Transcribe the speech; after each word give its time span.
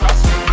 trust 0.00 0.24
me. 0.24 0.49